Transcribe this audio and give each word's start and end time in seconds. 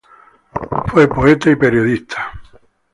Fue 0.87 1.07
poeta, 1.07 1.51
y 1.51 1.55
periodista. 1.55 2.31